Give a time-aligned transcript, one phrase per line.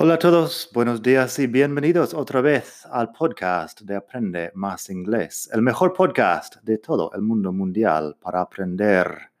[0.00, 5.50] Hola a todos, buenos días y bienvenidos otra vez al podcast de Aprende Más Inglés,
[5.52, 9.32] el mejor podcast de todo el mundo mundial para aprender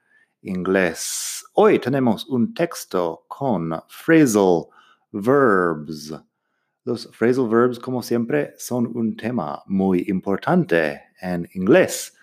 [0.42, 1.44] inglés.
[1.52, 4.64] Hoy tenemos un texto con phrasal
[5.12, 6.12] verbs.
[6.82, 12.16] Los phrasal verbs, como siempre, son un tema muy importante en inglés.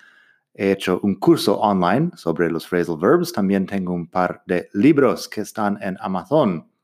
[0.53, 3.31] He hecho un curso online sobre los phrasal verbs.
[3.31, 6.74] También tengo un par de libros que están en Amazon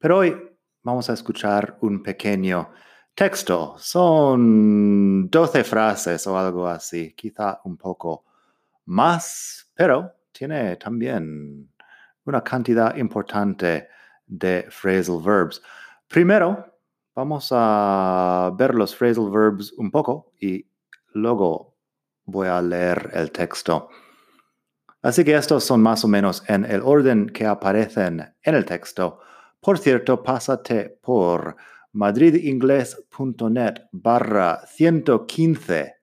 [0.00, 0.34] pero hoy
[0.82, 2.70] vamos a escuchar un pequeño
[3.14, 3.74] texto.
[3.76, 8.24] Son 12 frases o algo así, quizá un poco
[8.86, 11.70] más, pero tiene también
[12.24, 13.88] una cantidad importante
[14.26, 15.60] de phrasal verbs.
[16.08, 16.78] Primero,
[17.14, 20.66] vamos a ver los phrasal verbs un poco y
[21.12, 21.76] luego
[22.24, 23.90] voy a leer el texto.
[25.02, 29.20] Así que estos son más o menos en el orden que aparecen en el texto.
[29.60, 31.56] Por cierto, pásate por
[31.92, 35.96] madridingles.net barra 115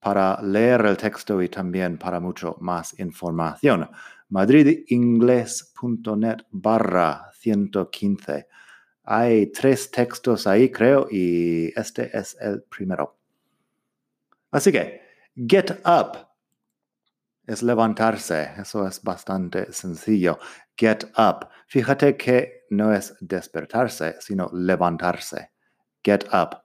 [0.00, 3.88] para leer el texto y también para mucho más información.
[4.28, 8.46] madridingles.net barra 115.
[9.04, 13.16] Hay tres textos ahí, creo, y este es el primero.
[14.50, 15.00] Así que,
[15.34, 16.27] get up
[17.48, 18.50] es levantarse.
[18.58, 20.38] Eso es bastante sencillo.
[20.76, 21.48] Get up.
[21.66, 25.50] Fíjate que no es despertarse, sino levantarse.
[26.04, 26.62] Get up.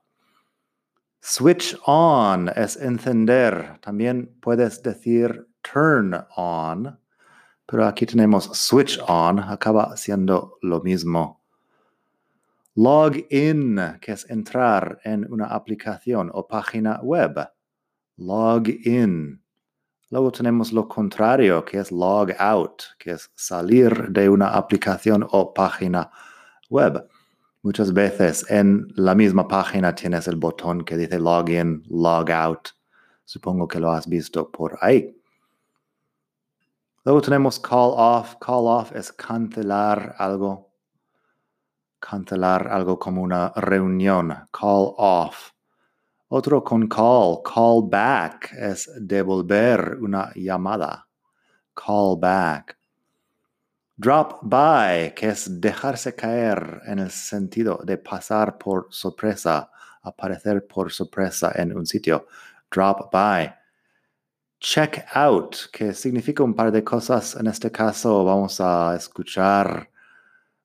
[1.20, 3.78] Switch on es encender.
[3.80, 6.98] También puedes decir turn on,
[7.66, 11.40] pero aquí tenemos switch on, acaba siendo lo mismo.
[12.74, 17.48] Log in, que es entrar en una aplicación o página web.
[18.18, 19.43] Log in.
[20.14, 25.52] Luego tenemos lo contrario, que es log out, que es salir de una aplicación o
[25.52, 26.08] página
[26.70, 27.04] web.
[27.62, 32.68] Muchas veces en la misma página tienes el botón que dice login, log out.
[33.24, 35.20] Supongo que lo has visto por ahí.
[37.04, 38.36] Luego tenemos call off.
[38.36, 40.70] Call off es cancelar algo.
[41.98, 44.28] Cancelar algo como una reunión.
[44.52, 45.53] Call off.
[46.28, 51.06] Otro con call, call back es devolver una llamada.
[51.74, 52.78] Call back.
[53.96, 59.70] Drop by, que es dejarse caer en el sentido de pasar por sorpresa,
[60.02, 62.26] aparecer por sorpresa en un sitio.
[62.70, 63.54] Drop by.
[64.58, 67.36] Check out, que significa un par de cosas.
[67.36, 69.90] En este caso vamos a escuchar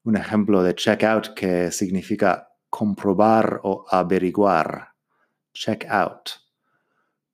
[0.06, 4.89] un ejemplo de check out que significa comprobar o averiguar
[5.60, 6.40] check out.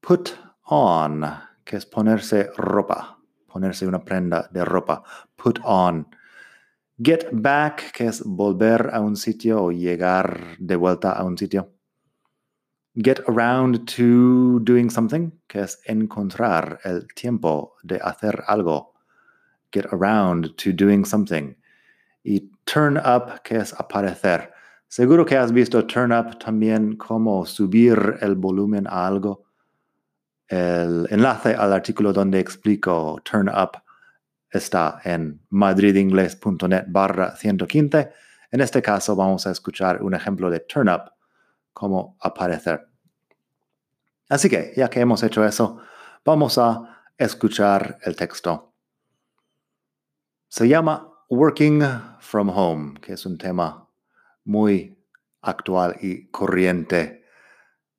[0.01, 1.23] Put on,
[1.63, 5.03] que es ponerse ropa, ponerse una prenda de ropa.
[5.37, 6.07] Put on.
[6.97, 11.69] Get back, que es volver a un sitio o llegar de vuelta a un sitio.
[12.95, 18.93] Get around to doing something, que es encontrar el tiempo de hacer algo.
[19.71, 21.55] Get around to doing something.
[22.23, 24.54] Y turn up, que es aparecer.
[24.87, 29.45] Seguro que has visto Turn Up también como subir el volumen a algo.
[30.47, 33.81] El enlace al artículo donde explico Turn Up
[34.49, 38.11] está en madridingles.net barra 115.
[38.51, 41.11] En este caso vamos a escuchar un ejemplo de Turn Up
[41.73, 42.87] como aparecer.
[44.29, 45.79] Así que, ya que hemos hecho eso,
[46.23, 48.73] vamos a escuchar el texto.
[50.47, 51.81] Se llama Working
[52.19, 53.84] from Home, que es un tema
[54.45, 54.97] muy
[55.41, 57.21] actual y corriente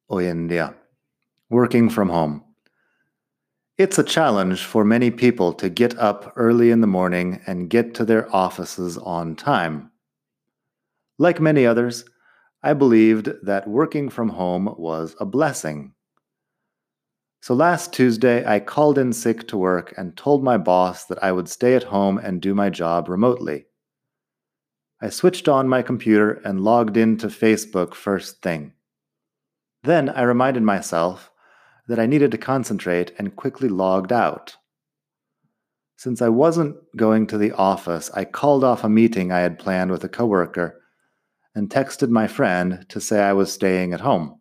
[0.09, 0.75] hoy en día.
[1.51, 2.43] Working from home.
[3.79, 7.95] It's a challenge for many people to get up early in the morning and get
[7.97, 9.91] to their offices on time.
[11.19, 12.05] Like many others,
[12.63, 15.93] I believed that working from home was a blessing.
[17.43, 21.31] So last Tuesday, I called in sick to work and told my boss that I
[21.31, 23.67] would stay at home and do my job remotely.
[25.01, 28.73] I switched on my computer and logged into Facebook first thing.
[29.83, 31.31] Then I reminded myself
[31.87, 34.57] that I needed to concentrate and quickly logged out.
[35.97, 39.91] Since I wasn't going to the office, I called off a meeting I had planned
[39.91, 40.83] with a coworker
[41.55, 44.41] and texted my friend to say I was staying at home.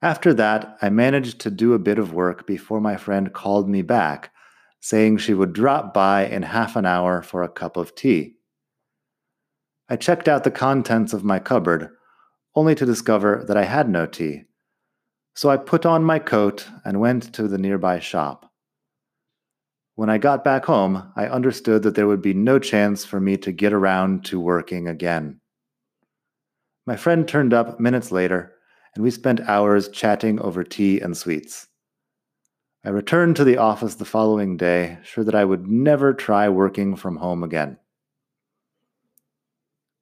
[0.00, 3.82] After that, I managed to do a bit of work before my friend called me
[3.82, 4.30] back,
[4.80, 8.35] saying she would drop by in half an hour for a cup of tea.
[9.88, 11.90] I checked out the contents of my cupboard,
[12.54, 14.42] only to discover that I had no tea.
[15.34, 18.50] So I put on my coat and went to the nearby shop.
[19.94, 23.36] When I got back home, I understood that there would be no chance for me
[23.38, 25.40] to get around to working again.
[26.86, 28.52] My friend turned up minutes later,
[28.94, 31.68] and we spent hours chatting over tea and sweets.
[32.84, 36.96] I returned to the office the following day, sure that I would never try working
[36.96, 37.78] from home again.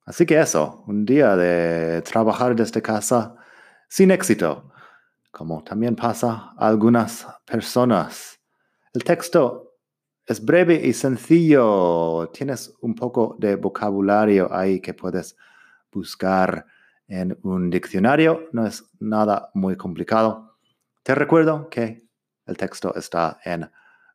[0.06, 3.36] Así que eso, un día de trabajar desde casa
[3.88, 4.70] sin éxito,
[5.30, 8.38] como también pasa a algunas personas.
[8.92, 9.76] El texto
[10.26, 12.28] es breve y sencillo.
[12.34, 15.36] Tienes un poco de vocabulario ahí que puedes
[15.90, 16.66] buscar
[17.08, 18.48] en un diccionario.
[18.52, 20.58] No es nada muy complicado.
[21.02, 22.06] Te recuerdo que
[22.46, 23.70] el texto está en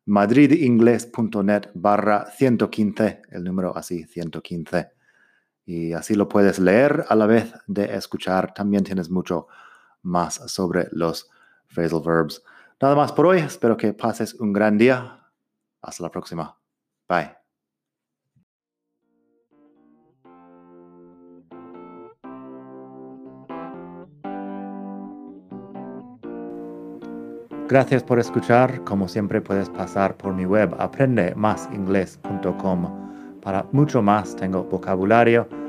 [0.05, 4.98] madridingles.net barra 115, el número así, 115
[5.69, 8.55] y así lo puedes leer a la vez de escuchar.
[8.55, 9.45] También tienes mucho
[10.01, 11.29] más sobre los
[11.67, 12.43] phrasal verbs.
[12.81, 13.41] Nada más por hoy.
[13.41, 15.29] Espero que pases un gran día.
[15.83, 16.57] Hasta la próxima.
[17.07, 17.35] Bye.
[27.67, 28.83] Gracias por escuchar.
[28.85, 33.39] Como siempre puedes pasar por mi web aprendemasingles.com.
[33.39, 35.58] Para mucho más tengo vocabulario